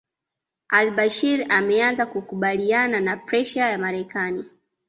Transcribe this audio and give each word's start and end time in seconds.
AlBashir 0.69 1.45
ameanza 1.51 2.05
kukubaliana 2.05 2.99
na 2.99 3.17
presha 3.17 3.69
ya 3.69 3.77
Marekani 3.77 4.45